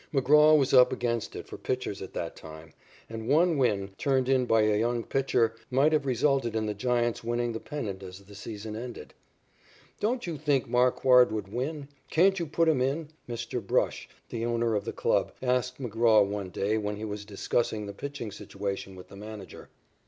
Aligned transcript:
McGraw 0.11 0.57
was 0.57 0.73
up 0.73 0.91
against 0.91 1.35
it 1.35 1.45
for 1.45 1.59
pitchers 1.59 2.01
at 2.01 2.13
that 2.13 2.35
time, 2.35 2.73
and 3.07 3.27
one 3.27 3.55
win, 3.59 3.91
turned 3.99 4.27
in 4.27 4.47
by 4.47 4.63
a 4.63 4.79
young 4.79 5.03
pitcher, 5.03 5.53
might 5.69 5.93
have 5.93 6.07
resulted 6.07 6.55
in 6.55 6.65
the 6.65 6.73
Giants 6.73 7.23
winning 7.23 7.51
the 7.51 7.59
pennant 7.59 8.01
as 8.01 8.17
the 8.21 8.33
season 8.33 8.75
ended. 8.75 9.13
"Don't 9.99 10.25
you 10.25 10.39
think 10.39 10.67
Marquard 10.67 11.31
would 11.31 11.53
win? 11.53 11.87
Can't 12.09 12.39
you 12.39 12.47
put 12.47 12.67
him 12.67 12.81
in?" 12.81 13.09
Mr. 13.29 13.63
Brush, 13.63 14.09
the 14.29 14.43
owner 14.43 14.73
of 14.73 14.85
the 14.85 14.91
club, 14.91 15.33
asked 15.39 15.79
McGraw 15.79 16.25
one 16.25 16.49
day 16.49 16.79
when 16.79 16.95
he 16.95 17.05
was 17.05 17.23
discussing 17.23 17.85
the 17.85 17.93
pitching 17.93 18.31
situation 18.31 18.95
with 18.95 19.09
the 19.09 19.15
manager. 19.15 19.69